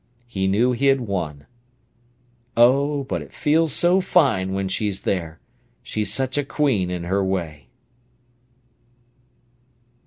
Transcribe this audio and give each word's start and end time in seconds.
He 0.25 0.47
knew 0.47 0.71
he 0.71 0.87
had 0.87 1.01
won. 1.01 1.45
"Oh, 2.57 3.03
but 3.03 3.21
it 3.21 3.31
feels 3.31 3.71
so 3.71 4.01
fine, 4.01 4.51
when 4.51 4.67
she's 4.67 5.01
there! 5.01 5.39
She's 5.83 6.11
such 6.11 6.39
a 6.39 6.43
queen 6.43 6.89
in 6.89 7.03
her 7.03 7.23
way." 7.23 7.67